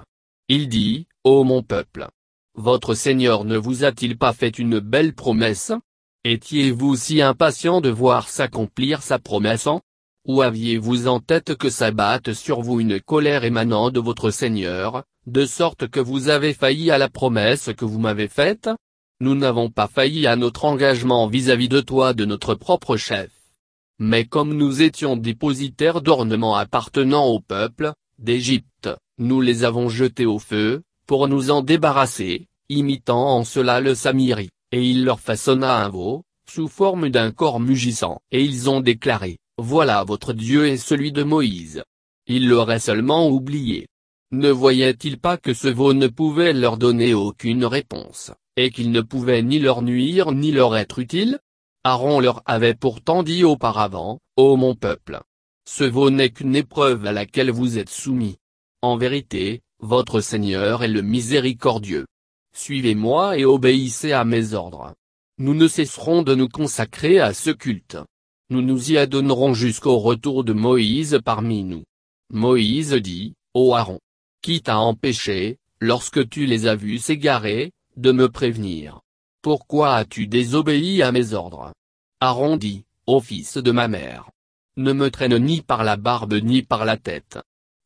Il 0.47 0.69
dit, 0.69 1.07
Ô 1.25 1.43
mon 1.43 1.61
peuple, 1.61 2.07
votre 2.55 2.93
Seigneur 2.93 3.43
ne 3.43 3.57
vous 3.57 3.83
a-t-il 3.83 4.17
pas 4.17 4.31
fait 4.31 4.57
une 4.57 4.79
belle 4.79 5.13
promesse? 5.13 5.73
Étiez-vous 6.23 6.95
si 6.95 7.21
impatient 7.21 7.81
de 7.81 7.89
voir 7.89 8.29
s'accomplir 8.29 9.03
sa 9.03 9.19
promesse 9.19 9.67
Ou 10.25 10.41
aviez-vous 10.41 11.09
en 11.09 11.19
tête 11.19 11.55
que 11.55 11.69
s'abatte 11.69 12.31
sur 12.31 12.61
vous 12.61 12.79
une 12.79 13.01
colère 13.01 13.43
émanant 13.43 13.91
de 13.91 13.99
votre 13.99 14.31
Seigneur, 14.31 15.03
de 15.27 15.45
sorte 15.45 15.89
que 15.89 15.99
vous 15.99 16.29
avez 16.29 16.53
failli 16.53 16.91
à 16.91 16.97
la 16.97 17.09
promesse 17.09 17.71
que 17.75 17.83
vous 17.83 17.99
m'avez 17.99 18.29
faite? 18.29 18.69
Nous 19.21 19.33
n'avons 19.33 19.69
pas 19.69 19.87
failli 19.87 20.27
à 20.27 20.35
notre 20.35 20.65
engagement 20.65 21.27
vis-à-vis 21.27 21.67
-vis 21.67 21.69
de 21.69 21.79
toi 21.79 22.13
de 22.13 22.25
notre 22.25 22.53
propre 22.53 22.97
chef. 22.97 23.31
Mais 23.97 24.25
comme 24.25 24.53
nous 24.53 24.81
étions 24.81 25.15
dépositaires 25.15 26.01
d'ornements 26.01 26.57
appartenant 26.57 27.25
au 27.25 27.39
peuple, 27.39 27.93
d'Égypte, 28.19 28.89
nous 29.17 29.39
les 29.39 29.63
avons 29.63 29.87
jetés 29.87 30.25
au 30.25 30.37
feu, 30.37 30.83
pour 31.07 31.29
nous 31.29 31.49
en 31.49 31.61
débarrasser, 31.61 32.47
imitant 32.67 33.37
en 33.37 33.45
cela 33.45 33.79
le 33.79 33.95
Samiri, 33.95 34.49
et 34.73 34.83
il 34.83 35.05
leur 35.05 35.21
façonna 35.21 35.77
un 35.85 35.87
veau, 35.87 36.23
sous 36.49 36.67
forme 36.67 37.07
d'un 37.07 37.31
corps 37.31 37.61
mugissant, 37.61 38.19
et 38.31 38.43
ils 38.43 38.69
ont 38.69 38.81
déclaré, 38.81 39.37
Voilà 39.57 40.03
votre 40.03 40.33
Dieu 40.33 40.67
et 40.67 40.75
celui 40.75 41.13
de 41.13 41.23
Moïse. 41.23 41.83
Ils 42.27 42.49
l'auraient 42.49 42.79
seulement 42.79 43.29
oublié. 43.29 43.87
Ne 44.31 44.49
voyaient-ils 44.49 45.19
pas 45.19 45.37
que 45.37 45.53
ce 45.53 45.69
veau 45.69 45.93
ne 45.93 46.07
pouvait 46.07 46.51
leur 46.51 46.77
donner 46.77 47.13
aucune 47.13 47.63
réponse, 47.63 48.33
et 48.57 48.71
qu'il 48.71 48.91
ne 48.91 49.01
pouvait 49.01 49.41
ni 49.41 49.59
leur 49.59 49.81
nuire 49.81 50.31
ni 50.31 50.51
leur 50.51 50.75
être 50.77 50.99
utile 50.99 51.39
Aaron 51.87 52.19
leur 52.19 52.41
avait 52.47 52.73
pourtant 52.73 53.21
dit 53.21 53.43
auparavant, 53.43 54.19
Ô 54.37 54.57
mon 54.57 54.73
peuple, 54.73 55.21
ce 55.69 55.83
veau 55.83 56.09
n'est 56.09 56.31
qu'une 56.31 56.55
épreuve 56.55 57.05
à 57.05 57.11
laquelle 57.11 57.51
vous 57.51 57.77
êtes 57.77 57.91
soumis. 57.91 58.37
En 58.81 58.97
vérité, 58.97 59.61
votre 59.79 60.19
Seigneur 60.19 60.83
est 60.83 60.87
le 60.87 61.03
miséricordieux. 61.03 62.07
Suivez-moi 62.55 63.37
et 63.37 63.45
obéissez 63.45 64.13
à 64.13 64.25
mes 64.25 64.55
ordres. 64.55 64.95
Nous 65.37 65.53
ne 65.53 65.67
cesserons 65.67 66.23
de 66.23 66.33
nous 66.33 66.47
consacrer 66.49 67.19
à 67.19 67.35
ce 67.35 67.51
culte. 67.51 67.97
Nous 68.49 68.63
nous 68.63 68.91
y 68.91 68.97
adonnerons 68.97 69.53
jusqu'au 69.53 69.99
retour 69.99 70.43
de 70.43 70.53
Moïse 70.53 71.19
parmi 71.23 71.63
nous. 71.63 71.83
Moïse 72.31 72.93
dit, 72.93 73.35
Ô 73.53 73.75
Aaron, 73.75 73.99
qui 74.41 74.63
t'a 74.63 74.79
empêché, 74.79 75.57
lorsque 75.79 76.27
tu 76.29 76.47
les 76.47 76.65
as 76.65 76.75
vus 76.75 76.97
s'égarer, 76.97 77.73
de 77.97 78.11
me 78.11 78.29
prévenir 78.29 79.01
Pourquoi 79.41 79.95
as-tu 79.95 80.27
désobéi 80.27 81.01
à 81.01 81.11
mes 81.11 81.33
ordres? 81.33 81.71
Aaron 82.19 82.57
dit, 82.57 82.85
Ô 83.07 83.19
fils 83.19 83.57
de 83.57 83.71
ma 83.71 83.87
mère, 83.87 84.29
ne 84.77 84.91
me 84.93 85.09
traîne 85.09 85.37
ni 85.37 85.61
par 85.61 85.83
la 85.83 85.95
barbe 85.95 86.33
ni 86.33 86.61
par 86.61 86.85
la 86.85 86.97
tête. 86.97 87.39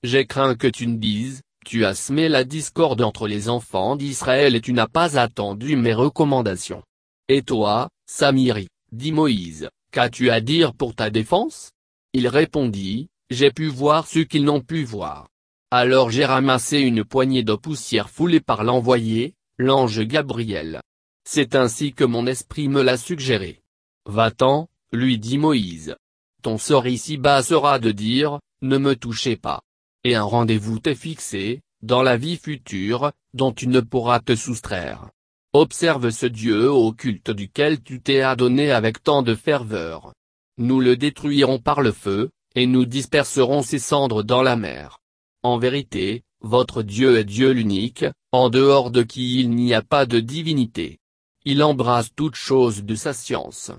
J'ai 0.04 0.26
craint 0.26 0.56
que 0.56 0.68
tu 0.68 0.88
ne 0.88 0.98
dises, 0.98 1.42
tu 1.66 1.86
as 1.86 1.94
semé 1.94 2.30
la 2.30 2.44
discorde 2.44 3.02
entre 3.02 3.28
les 3.28 3.50
enfants 3.50 3.96
d'Israël 3.96 4.56
et 4.56 4.62
tu 4.62 4.74
n'as 4.74 4.88
pas 4.88 5.20
attendu 5.20 5.76
mes 5.76 5.94
recommandations. 5.94 6.84
Et 7.28 7.42
toi, 7.42 7.90
Samiri, 8.08 8.70
dit 8.92 9.12
Moïse, 9.12 9.70
qu'as-tu 9.92 10.32
à 10.32 10.42
dire 10.42 10.74
pour 10.74 10.96
ta 10.96 11.10
défense? 11.10 11.72
Il 12.14 12.28
répondit, 12.28 13.10
J'ai 13.30 13.52
pu 13.52 13.68
voir 13.68 14.08
ce 14.08 14.20
qu'ils 14.20 14.46
n'ont 14.46 14.62
pu 14.62 14.84
voir. 14.84 15.28
Alors 15.70 16.10
j'ai 16.10 16.26
ramassé 16.26 16.80
une 16.80 17.04
poignée 17.04 17.44
de 17.44 17.54
poussière 17.54 18.10
foulée 18.10 18.40
par 18.40 18.64
l'envoyé, 18.64 19.36
l'ange 19.60 20.02
Gabriel. 20.02 20.82
C'est 21.24 21.54
ainsi 21.54 21.94
que 21.94 22.04
mon 22.04 22.26
esprit 22.26 22.68
me 22.68 22.82
l'a 22.82 22.98
suggéré. 22.98 23.62
Va-t'en, 24.08 24.68
lui 24.92 25.20
dit 25.20 25.38
Moïse. 25.38 25.96
Ton 26.42 26.58
sort 26.58 26.88
ici-bas 26.88 27.44
sera 27.44 27.78
de 27.78 27.92
dire, 27.92 28.40
ne 28.64 28.80
me 28.80 28.96
touchez 28.96 29.36
pas 29.36 29.62
et 30.04 30.16
un 30.16 30.24
rendez-vous 30.24 30.80
t'est 30.80 30.96
fixé, 30.96 31.62
dans 31.82 32.02
la 32.02 32.18
vie 32.18 32.38
future, 32.38 33.12
dont 33.34 33.52
tu 33.52 33.68
ne 33.68 33.80
pourras 33.80 34.20
te 34.20 34.36
soustraire. 34.36 35.10
Observe 35.54 36.10
ce 36.10 36.26
Dieu 36.26 36.72
au 36.72 36.94
culte 36.94 37.32
duquel 37.32 37.82
tu 37.82 38.02
t'es 38.02 38.22
adonné 38.22 38.72
avec 38.72 39.04
tant 39.04 39.24
de 39.24 39.36
ferveur. 39.36 40.14
Nous 40.58 40.80
le 40.80 40.96
détruirons 40.96 41.60
par 41.60 41.82
le 41.82 41.92
feu, 41.92 42.30
et 42.56 42.66
nous 42.66 42.86
disperserons 42.86 43.62
ses 43.62 43.80
cendres 43.80 44.24
dans 44.24 44.42
la 44.42 44.56
mer. 44.56 45.00
En 45.44 45.58
vérité, 45.58 46.24
votre 46.42 46.84
Dieu 46.84 47.18
est 47.18 47.26
Dieu 47.26 47.52
l'unique, 47.52 48.06
en 48.32 48.50
dehors 48.50 48.92
de 48.92 49.04
qui 49.04 49.40
il 49.40 49.50
n'y 49.50 49.74
a 49.74 49.82
pas 49.82 50.06
de 50.06 50.20
divinité. 50.20 51.00
Il 51.46 51.64
embrasse 51.64 52.10
toutes 52.16 52.36
choses 52.36 52.84
de 52.84 52.96
sa 52.96 53.14
science. 53.14 53.72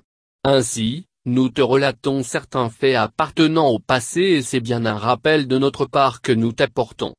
Ainsi, 0.43 1.05
nous 1.25 1.49
te 1.49 1.61
relatons 1.61 2.23
certains 2.23 2.69
faits 2.69 2.95
appartenant 2.95 3.67
au 3.69 3.79
passé 3.79 4.21
et 4.21 4.41
c'est 4.41 4.59
bien 4.59 4.85
un 4.85 4.97
rappel 4.97 5.47
de 5.47 5.57
notre 5.57 5.85
part 5.85 6.21
que 6.21 6.31
nous 6.31 6.51
t'apportons. 6.51 7.13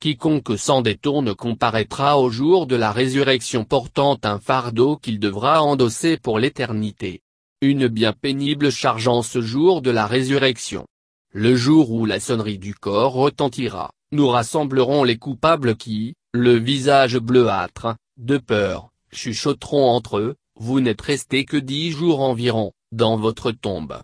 Quiconque 0.00 0.56
s'en 0.56 0.80
détourne 0.80 1.34
comparaîtra 1.34 2.20
au 2.20 2.30
jour 2.30 2.68
de 2.68 2.76
la 2.76 2.92
résurrection 2.92 3.64
portant 3.64 4.16
un 4.22 4.38
fardeau 4.38 4.96
qu'il 4.96 5.18
devra 5.18 5.62
endosser 5.62 6.16
pour 6.16 6.38
l'éternité. 6.38 7.20
Une 7.60 7.88
bien 7.88 8.12
pénible 8.12 8.70
charge 8.70 9.08
en 9.08 9.22
ce 9.22 9.40
jour 9.40 9.82
de 9.82 9.90
la 9.90 10.06
résurrection. 10.06 10.86
Le 11.32 11.56
jour 11.56 11.90
où 11.90 12.06
la 12.06 12.20
sonnerie 12.20 12.58
du 12.58 12.74
corps 12.76 13.14
retentira, 13.14 13.90
nous 14.10 14.28
rassemblerons 14.28 15.04
les 15.04 15.16
coupables 15.16 15.76
qui, 15.76 16.14
le 16.32 16.58
visage 16.58 17.18
bleuâtre, 17.18 17.96
de 18.16 18.38
peur, 18.38 18.90
chuchoteront 19.12 19.90
entre 19.90 20.18
eux, 20.18 20.36
vous 20.56 20.80
n'êtes 20.80 21.00
restés 21.00 21.44
que 21.44 21.56
dix 21.56 21.90
jours 21.90 22.20
environ, 22.20 22.72
dans 22.92 23.16
votre 23.16 23.52
tombe. 23.52 24.00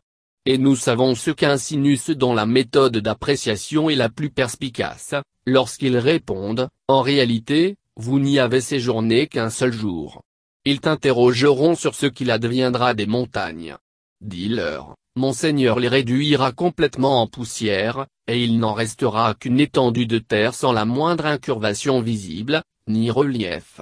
Et 0.46 0.58
nous 0.58 0.76
savons 0.76 1.14
ce 1.14 1.30
qu'insinue 1.30 1.96
ceux 1.96 2.14
dont 2.14 2.34
la 2.34 2.46
méthode 2.46 2.98
d'appréciation 2.98 3.88
est 3.88 3.94
la 3.94 4.10
plus 4.10 4.30
perspicace, 4.30 5.14
lorsqu'ils 5.46 5.96
répondent, 5.96 6.68
en 6.86 7.00
réalité, 7.00 7.76
vous 7.96 8.18
n'y 8.18 8.38
avez 8.38 8.60
séjourné 8.60 9.26
qu'un 9.26 9.50
seul 9.50 9.72
jour. 9.72 10.22
Ils 10.66 10.80
t'interrogeront 10.80 11.74
sur 11.74 11.94
ce 11.94 12.06
qu'il 12.06 12.30
adviendra 12.30 12.94
des 12.94 13.06
montagnes. 13.06 13.76
Dis-leur, 14.20 14.96
mon 15.16 15.32
Seigneur 15.32 15.78
les 15.78 15.88
réduira 15.88 16.50
complètement 16.50 17.22
en 17.22 17.28
poussière, 17.28 18.06
et 18.26 18.42
il 18.42 18.58
n'en 18.58 18.72
restera 18.72 19.34
qu'une 19.34 19.60
étendue 19.60 20.06
de 20.06 20.18
terre 20.18 20.54
sans 20.54 20.72
la 20.72 20.84
moindre 20.84 21.26
incurvation 21.26 22.00
visible, 22.00 22.62
ni 22.88 23.10
relief. 23.10 23.80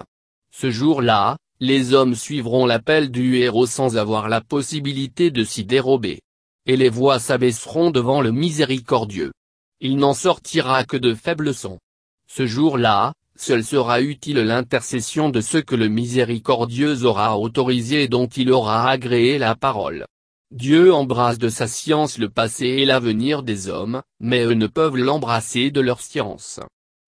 Ce 0.55 0.71
jour-là, 0.71 1.39
les 1.59 1.95
hommes 1.95 2.15
suivront 2.15 2.67
l'appel 2.67 3.11
du 3.11 3.37
héros 3.37 3.67
sans 3.67 3.97
avoir 3.97 4.29
la 4.29 4.43
possibilité 4.43 5.31
de 5.31 5.43
s'y 5.43 5.65
dérober. 5.65 6.21
Et 6.67 6.77
les 6.77 6.91
voix 6.91 7.19
s'abaisseront 7.19 7.91
devant 7.91 8.21
le 8.21 8.31
miséricordieux. 8.31 9.33
Il 9.81 9.97
n'en 9.97 10.15
sortira 10.15 10.85
que 10.85 10.97
de 10.97 11.15
faibles 11.15 11.55
sons. 11.55 11.79
Ce 12.29 12.47
jour-là, 12.47 13.15
seul 13.37 13.65
sera 13.65 14.03
utile 14.03 14.39
l'intercession 14.39 15.31
de 15.31 15.41
ceux 15.41 15.63
que 15.63 15.77
le 15.77 15.89
miséricordieux 15.89 17.05
aura 17.05 17.39
autorisé 17.39 18.03
et 18.03 18.09
dont 18.09 18.27
il 18.27 18.53
aura 18.53 18.89
agréé 18.89 19.39
la 19.39 19.55
parole. 19.55 20.07
Dieu 20.53 20.93
embrasse 20.93 21.39
de 21.39 21.49
sa 21.49 21.67
science 21.67 22.19
le 22.19 22.29
passé 22.29 22.67
et 22.67 22.85
l'avenir 22.85 23.43
des 23.43 23.71
hommes, 23.71 24.03
mais 24.21 24.45
eux 24.45 24.53
ne 24.53 24.67
peuvent 24.67 24.99
l'embrasser 24.99 25.71
de 25.71 25.81
leur 25.81 26.03
science. 26.03 26.61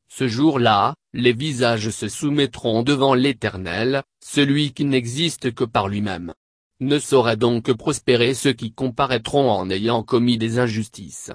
Ce 0.09 0.27
jour-là, 0.27 0.95
les 1.13 1.35
visages 1.35 1.91
se 1.91 2.09
soumettront 2.09 2.83
devant 2.83 3.13
l'Éternel, 3.13 4.03
celui 4.25 4.73
qui 4.73 4.87
n'existe 4.87 5.53
que 5.53 5.65
par 5.65 5.89
lui-même. 5.89 6.33
Ne 6.81 6.99
saura 6.99 7.37
donc 7.37 7.71
prospérer 7.75 8.33
ceux 8.33 8.55
qui 8.55 8.73
comparaîtront 8.73 9.51
en 9.51 9.69
ayant 9.69 10.03
commis 10.03 10.39
des 10.39 10.59
injustices. 10.59 11.31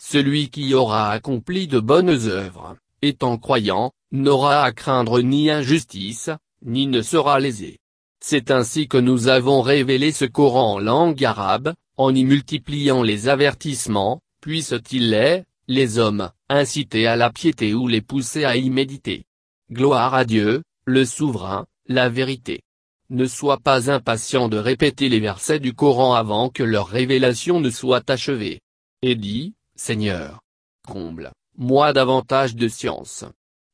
Celui 0.00 0.50
qui 0.50 0.74
aura 0.74 1.10
accompli 1.10 1.66
de 1.66 1.80
bonnes 1.80 2.28
œuvres, 2.28 2.76
étant 3.02 3.36
croyant, 3.36 3.90
n'aura 4.12 4.62
à 4.62 4.70
craindre 4.70 5.22
ni 5.22 5.50
injustice, 5.50 6.30
ni 6.64 6.86
ne 6.86 7.02
sera 7.02 7.40
lésé. 7.40 7.80
C'est 8.20 8.50
ainsi 8.50 8.88
que 8.88 8.98
nous 8.98 9.28
avons 9.28 9.60
révélé 9.60 10.12
ce 10.12 10.24
Coran 10.24 10.74
en 10.74 10.78
langue 10.78 11.24
arabe, 11.24 11.74
en 11.96 12.14
y 12.14 12.24
multipliant 12.24 13.02
les 13.02 13.28
avertissements, 13.28 14.20
puissent-ils 14.40 15.10
les, 15.10 15.44
les 15.68 15.98
hommes, 15.98 16.30
inciter 16.48 17.06
à 17.06 17.16
la 17.16 17.30
piété 17.30 17.74
ou 17.74 17.86
les 17.88 18.00
pousser 18.00 18.44
à 18.44 18.56
y 18.56 18.70
méditer. 18.70 19.24
Gloire 19.70 20.14
à 20.14 20.24
Dieu, 20.24 20.62
le 20.84 21.04
souverain, 21.04 21.66
la 21.86 22.08
vérité. 22.08 22.62
Ne 23.10 23.26
sois 23.26 23.58
pas 23.58 23.90
impatient 23.90 24.48
de 24.48 24.58
répéter 24.58 25.08
les 25.08 25.20
versets 25.20 25.60
du 25.60 25.74
Coran 25.74 26.14
avant 26.14 26.50
que 26.50 26.62
leur 26.62 26.88
révélation 26.88 27.60
ne 27.60 27.70
soit 27.70 28.08
achevée. 28.10 28.60
Et 29.02 29.14
dis, 29.14 29.54
Seigneur, 29.76 30.40
comble, 30.86 31.32
moi 31.56 31.92
davantage 31.92 32.54
de 32.54 32.68
science. 32.68 33.24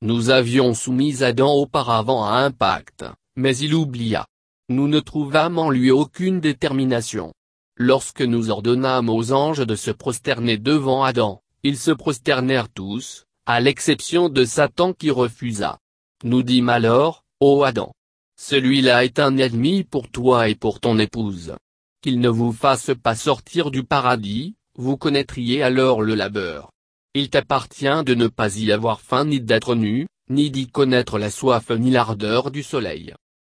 Nous 0.03 0.31
avions 0.31 0.75
soumis 0.75 1.23
Adam 1.23 1.53
auparavant 1.55 2.25
à 2.25 2.35
un 2.39 2.51
pacte, 2.51 3.05
Mais 3.37 3.57
il 3.57 3.75
oublia. 3.75 4.27
Nous 4.71 4.89
ne 4.89 4.99
trouvâmes 4.99 5.59
en 5.59 5.69
lui 5.69 5.91
aucune 5.91 6.41
détermination. 6.41 7.35
Lorsque 7.77 8.23
nous 8.23 8.49
ordonnâmes 8.49 9.11
aux 9.11 9.33
anges 9.33 9.67
de 9.67 9.75
se 9.75 9.91
prosterner 9.91 10.57
devant 10.57 11.05
Adam, 11.05 11.43
ils 11.63 11.77
se 11.77 11.91
prosternèrent 11.91 12.71
tous, 12.71 13.27
à 13.45 13.61
l'exception 13.61 14.31
de 14.31 14.47
Satan 14.47 14.95
qui 14.95 15.11
refusa. 15.11 15.79
Nous 16.23 16.43
dîmes 16.43 16.71
alors, 16.71 17.25
ô 17.41 17.63
Adam. 17.63 17.93
Celui-là 18.41 19.05
est 19.05 19.19
un 19.19 19.37
ennemi 19.37 19.85
pour 19.85 20.09
toi 20.09 20.49
et 20.49 20.55
pour 20.55 20.81
ton 20.81 20.99
épouse. 20.99 21.55
Qu'il 22.01 22.21
ne 22.21 22.31
vous 22.31 22.53
fasse 22.53 22.93
pas 23.03 23.15
sortir 23.15 23.71
du 23.71 23.85
paradis, 23.85 24.55
vous 24.79 24.97
connaîtriez 24.97 25.63
alors 25.63 26.01
le 26.01 26.15
labeur. 26.15 26.71
Il 27.13 27.29
t'appartient 27.29 28.03
de 28.07 28.15
ne 28.15 28.29
pas 28.29 28.57
y 28.57 28.73
avoir 28.73 29.03
faim 29.03 29.27
ni 29.27 29.41
d'être 29.41 29.75
nu, 29.75 30.07
ni 30.31 30.51
d'y 30.51 30.69
connaître 30.69 31.19
la 31.19 31.31
soif 31.31 31.69
ni 31.69 31.91
l'ardeur 31.91 32.51
du 32.51 32.63
soleil. 32.63 33.15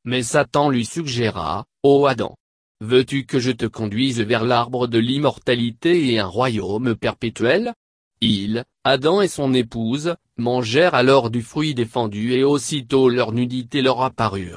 Mais 0.09 0.23
Satan 0.23 0.71
lui 0.71 0.87
suggéra, 0.87 1.67
ô 1.83 2.07
Adam, 2.07 2.35
Veux-tu 2.81 3.27
que 3.27 3.39
je 3.39 3.51
te 3.51 3.67
conduise 3.67 4.23
vers 4.23 4.43
l'arbre 4.43 4.87
de 4.87 4.99
l'immortalité 4.99 6.11
et 6.11 6.19
un 6.19 6.27
royaume 6.27 6.95
perpétuel? 6.95 7.75
Il, 8.23 8.65
Adam 8.85 9.21
et 9.21 9.29
son 9.29 9.53
épouse, 9.53 10.15
mangèrent 10.39 10.95
alors 10.95 11.29
du 11.29 11.43
fruit 11.43 11.75
défendu 11.75 12.33
et 12.33 12.43
aussitôt 12.43 13.11
leur 13.11 13.33
nudité 13.33 13.83
leur 13.83 14.01
apparut. 14.01 14.55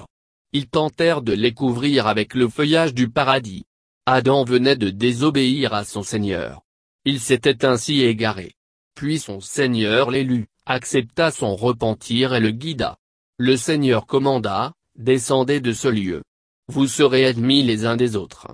Ils 0.53 0.69
tentèrent 0.69 1.21
de 1.21 1.33
les 1.33 1.53
couvrir 1.53 2.07
avec 2.07 2.33
le 2.33 2.47
feuillage 2.47 2.93
du 2.93 3.09
paradis. 3.09 3.65
Adam 4.05 4.45
venait 4.45 4.77
de 4.77 4.89
désobéir 4.89 5.73
à 5.73 5.83
son 5.83 6.01
Seigneur. 6.01 6.61
Il 7.03 7.19
s'était 7.19 7.65
ainsi 7.65 8.03
égaré. 8.03 8.53
Puis 8.95 9.19
son 9.19 9.41
Seigneur 9.41 10.11
l'élut, 10.11 10.47
accepta 10.65 11.29
son 11.29 11.57
repentir 11.57 12.33
et 12.35 12.39
le 12.39 12.51
guida. 12.51 12.99
Le 13.37 13.57
Seigneur 13.57 14.05
commanda, 14.05 14.71
descendez 15.03 15.59
de 15.59 15.73
ce 15.73 15.87
lieu 15.87 16.21
vous 16.71 16.87
serez 16.87 17.23
ennemis 17.23 17.63
les 17.63 17.85
uns 17.85 17.97
des 17.97 18.15
autres. 18.15 18.47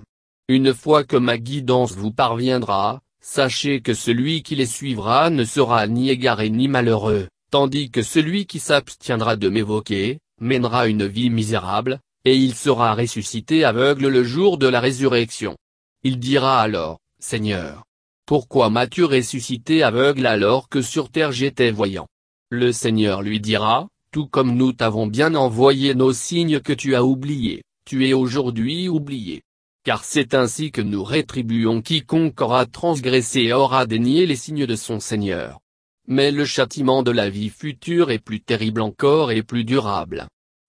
Une 0.48 0.74
fois 0.74 1.04
que 1.04 1.16
ma 1.16 1.38
guidance 1.38 1.92
vous 1.92 2.10
parviendra, 2.10 3.00
sachez 3.20 3.80
que 3.80 3.94
celui 3.94 4.42
qui 4.42 4.56
les 4.56 4.66
suivra 4.66 5.30
ne 5.30 5.44
sera 5.44 5.86
ni 5.86 6.10
égaré 6.10 6.50
ni 6.50 6.66
malheureux, 6.66 7.28
tandis 7.52 7.90
que 7.90 8.02
celui 8.02 8.46
qui 8.46 8.58
s'abstiendra 8.58 9.36
de 9.36 9.48
m'évoquer, 9.48 10.18
mènera 10.40 10.88
une 10.88 11.06
vie 11.06 11.30
misérable, 11.30 12.00
et 12.24 12.34
il 12.34 12.54
sera 12.54 12.94
ressuscité 12.94 13.64
aveugle 13.64 14.08
le 14.08 14.24
jour 14.24 14.58
de 14.58 14.66
la 14.66 14.80
résurrection. 14.80 15.56
Il 16.02 16.18
dira 16.18 16.60
alors, 16.60 16.98
Seigneur, 17.20 17.84
pourquoi 18.26 18.68
m'as-tu 18.68 19.04
ressuscité 19.04 19.84
aveugle 19.84 20.26
alors 20.26 20.68
que 20.68 20.82
sur 20.82 21.08
terre 21.10 21.30
j'étais 21.30 21.70
voyant? 21.70 22.08
Le 22.50 22.72
Seigneur 22.72 23.22
lui 23.22 23.38
dira, 23.38 23.88
tout 24.10 24.26
comme 24.26 24.54
nous 24.56 24.72
t'avons 24.72 25.06
bien 25.06 25.34
envoyé 25.34 25.94
nos 25.94 26.12
signes 26.12 26.60
que 26.60 26.72
tu 26.72 26.94
as 26.94 27.04
oubliés 27.04 27.62
tu 27.88 28.06
es 28.06 28.12
aujourd'hui 28.12 28.86
oublié. 28.86 29.40
Car 29.82 30.04
c'est 30.04 30.34
ainsi 30.34 30.70
que 30.70 30.82
nous 30.82 31.02
rétribuons 31.02 31.80
quiconque 31.80 32.38
aura 32.38 32.66
transgressé 32.66 33.44
et 33.44 33.54
aura 33.54 33.86
dénié 33.86 34.26
les 34.26 34.36
signes 34.36 34.66
de 34.66 34.76
son 34.76 35.00
Seigneur. 35.00 35.60
Mais 36.06 36.30
le 36.30 36.44
châtiment 36.44 37.02
de 37.02 37.12
la 37.12 37.30
vie 37.30 37.48
future 37.48 38.10
est 38.10 38.18
plus 38.18 38.42
terrible 38.42 38.82
encore 38.82 39.32
et 39.32 39.42
plus 39.42 39.64
durable. 39.64 40.26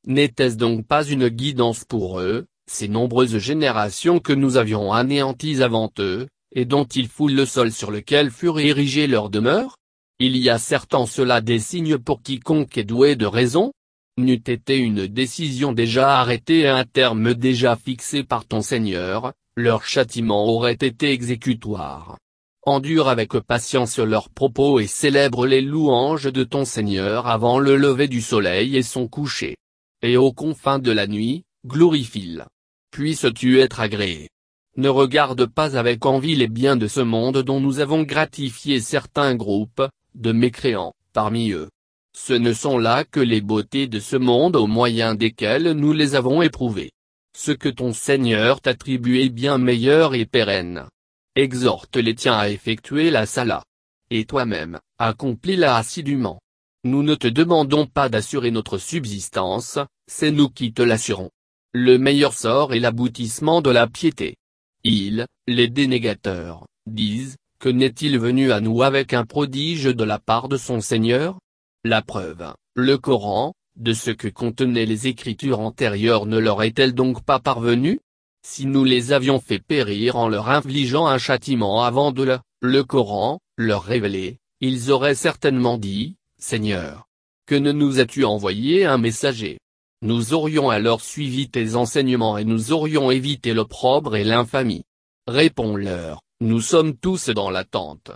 N'était-ce 0.07 0.55
donc 0.55 0.87
pas 0.87 1.03
une 1.03 1.27
guidance 1.27 1.83
pour 1.83 2.21
eux, 2.21 2.45
ces 2.71 2.87
nombreuses 2.87 3.37
générations 3.37 4.19
que 4.19 4.31
nous 4.31 4.55
avions 4.55 4.93
anéanties 4.93 5.61
avant 5.61 5.91
eux, 5.99 6.29
et 6.55 6.63
dont 6.63 6.85
ils 6.85 7.09
foulent 7.09 7.35
le 7.35 7.45
sol 7.45 7.73
sur 7.73 7.91
lequel 7.91 8.31
furent 8.31 8.59
érigées 8.59 9.07
leurs 9.07 9.29
demeures? 9.29 9.75
Il 10.21 10.35
y 10.35 10.49
a 10.49 10.57
certes 10.57 10.95
cela 11.07 11.39
des 11.39 11.59
signes 11.59 11.97
pour 11.97 12.21
quiconque 12.21 12.77
est 12.77 12.83
doué 12.83 13.15
de 13.15 13.25
raison, 13.25 13.71
n'eût 14.17 14.33
été 14.33 14.75
une 14.75 15.07
décision 15.07 15.71
déjà 15.71 16.19
arrêtée 16.19 16.59
et 16.59 16.67
un 16.67 16.83
terme 16.83 17.33
déjà 17.33 17.77
fixé 17.77 18.23
par 18.23 18.45
ton 18.45 18.61
Seigneur, 18.61 19.31
leur 19.55 19.85
châtiment 19.85 20.45
aurait 20.45 20.73
été 20.73 21.11
exécutoire. 21.11 22.17
Endure 22.65 23.07
avec 23.07 23.31
patience 23.39 23.97
leurs 23.97 24.29
propos 24.29 24.81
et 24.81 24.87
célèbre 24.87 25.47
les 25.47 25.61
louanges 25.61 26.31
de 26.31 26.43
ton 26.43 26.65
Seigneur 26.65 27.27
avant 27.27 27.57
le 27.57 27.77
lever 27.77 28.09
du 28.09 28.19
soleil 28.19 28.75
et 28.75 28.83
son 28.83 29.07
coucher. 29.07 29.55
Et 30.01 30.17
aux 30.17 30.33
confins 30.33 30.79
de 30.79 30.91
la 30.91 31.07
nuit, 31.07 31.43
glorifie-le. 31.65 32.43
Puisses-tu 32.91 33.61
être 33.61 33.79
agréé. 33.79 34.27
Ne 34.75 34.89
regarde 34.89 35.45
pas 35.45 35.77
avec 35.77 36.05
envie 36.05 36.35
les 36.35 36.49
biens 36.49 36.75
de 36.75 36.87
ce 36.87 36.99
monde 36.99 37.37
dont 37.37 37.61
nous 37.61 37.79
avons 37.79 38.03
gratifié 38.03 38.81
certains 38.81 39.35
groupes, 39.35 39.81
de 40.15 40.31
mécréants, 40.31 40.93
parmi 41.13 41.51
eux. 41.51 41.69
Ce 42.15 42.33
ne 42.33 42.53
sont 42.53 42.77
là 42.77 43.03
que 43.03 43.19
les 43.19 43.41
beautés 43.41 43.87
de 43.87 43.99
ce 43.99 44.15
monde 44.15 44.55
au 44.55 44.67
moyen 44.67 45.15
desquelles 45.15 45.71
nous 45.71 45.93
les 45.93 46.15
avons 46.15 46.41
éprouvées. 46.41 46.91
Ce 47.37 47.51
que 47.51 47.69
ton 47.69 47.93
Seigneur 47.93 48.61
t'attribue 48.61 49.21
est 49.21 49.29
bien 49.29 49.57
meilleur 49.57 50.15
et 50.15 50.25
pérenne. 50.25 50.87
Exhorte 51.35 51.95
les 51.95 52.15
tiens 52.15 52.37
à 52.37 52.49
effectuer 52.49 53.11
la 53.11 53.25
sala. 53.25 53.63
Et 54.09 54.25
toi-même, 54.25 54.79
accomplis-la 54.97 55.75
assidûment. 55.75 56.41
Nous 56.83 57.03
ne 57.03 57.15
te 57.15 57.27
demandons 57.27 57.85
pas 57.85 58.09
d'assurer 58.09 58.51
notre 58.51 58.77
subsistance, 58.77 59.79
c'est 60.07 60.31
nous 60.31 60.49
qui 60.49 60.73
te 60.73 60.81
l'assurons. 60.81 61.29
Le 61.73 61.97
meilleur 61.97 62.33
sort 62.33 62.73
est 62.73 62.79
l'aboutissement 62.79 63.61
de 63.61 63.69
la 63.69 63.85
piété. 63.85 64.37
Ils, 64.83 65.27
les 65.45 65.67
dénégateurs, 65.67 66.65
disent, 66.87 67.35
que 67.59 67.69
n'est-il 67.69 68.17
venu 68.17 68.53
à 68.53 68.61
nous 68.61 68.83
avec 68.83 69.13
un 69.13 69.25
prodige 69.25 69.83
de 69.83 70.03
la 70.05 70.17
part 70.17 70.47
de 70.47 70.55
son 70.55 70.79
Seigneur? 70.79 71.39
La 71.83 72.01
preuve, 72.01 72.53
le 72.75 72.97
Coran, 72.97 73.53
de 73.75 73.93
ce 73.93 74.11
que 74.11 74.29
contenaient 74.29 74.85
les 74.85 75.07
écritures 75.07 75.59
antérieures 75.59 76.25
ne 76.25 76.37
leur 76.37 76.63
est-elle 76.63 76.93
donc 76.93 77.23
pas 77.23 77.39
parvenue 77.39 77.99
Si 78.45 78.65
nous 78.65 78.85
les 78.85 79.11
avions 79.11 79.39
fait 79.39 79.59
périr 79.59 80.15
en 80.15 80.29
leur 80.29 80.49
infligeant 80.49 81.07
un 81.07 81.17
châtiment 81.17 81.83
avant 81.83 82.11
de 82.13 82.23
le, 82.23 82.39
le 82.61 82.83
Coran, 82.83 83.39
leur 83.57 83.83
révéler, 83.83 84.37
ils 84.61 84.89
auraient 84.91 85.15
certainement 85.15 85.77
dit, 85.77 86.15
Seigneur, 86.37 87.07
que 87.45 87.55
ne 87.55 87.73
nous 87.73 87.99
as-tu 87.99 88.23
envoyé 88.23 88.85
un 88.85 88.97
messager? 88.97 89.59
Nous 90.01 90.33
aurions 90.33 90.69
alors 90.69 91.01
suivi 91.01 91.49
tes 91.49 91.75
enseignements 91.75 92.37
et 92.37 92.45
nous 92.45 92.71
aurions 92.71 93.11
évité 93.11 93.53
l'opprobre 93.53 94.15
et 94.15 94.23
l'infamie. 94.23 94.83
Réponds-leur, 95.27 96.21
nous 96.41 96.61
sommes 96.61 96.95
tous 96.95 97.29
dans 97.29 97.49
l'attente. 97.49 98.11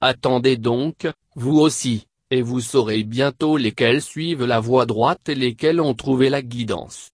Attendez 0.00 0.56
donc, 0.56 1.06
vous 1.34 1.58
aussi, 1.58 2.06
et 2.30 2.40
vous 2.40 2.60
saurez 2.60 3.02
bientôt 3.04 3.58
lesquels 3.58 4.00
suivent 4.00 4.46
la 4.46 4.60
voie 4.60 4.86
droite 4.86 5.28
et 5.28 5.34
lesquels 5.34 5.80
ont 5.80 5.92
trouvé 5.92 6.30
la 6.30 6.40
guidance. 6.40 7.04